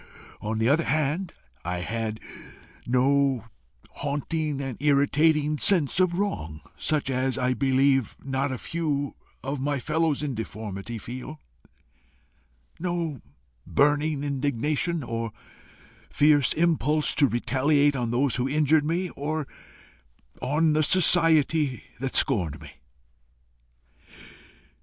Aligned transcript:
On 0.41 0.57
the 0.57 0.67
other 0.67 0.85
hand, 0.85 1.31
I 1.63 1.81
had 1.81 2.19
no 2.87 3.45
haunting 3.97 4.59
and 4.59 4.75
irritating 4.79 5.59
sense 5.59 5.99
of 5.99 6.15
wrong, 6.17 6.61
such 6.75 7.11
as 7.11 7.37
I 7.37 7.53
believe 7.53 8.17
not 8.23 8.51
a 8.51 8.57
few 8.57 9.13
of 9.43 9.59
my 9.61 9.77
fellows 9.77 10.23
in 10.23 10.33
deformity 10.33 10.97
feel 10.97 11.39
no 12.79 13.21
burning 13.67 14.23
indignation, 14.23 15.03
or 15.03 15.33
fierce 16.09 16.53
impulse 16.53 17.13
to 17.13 17.27
retaliate 17.27 17.95
on 17.95 18.09
those 18.09 18.37
who 18.37 18.49
injured 18.49 18.83
me, 18.83 19.11
or 19.11 19.47
on 20.41 20.73
the 20.73 20.81
society 20.81 21.83
that 21.99 22.15
scorned 22.15 22.59
me. 22.59 22.71